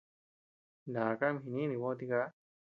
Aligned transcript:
Naka 0.91 1.23
ama 1.29 1.43
jinínii 1.45 1.81
bö 1.85 1.89
tiká. 1.99 2.19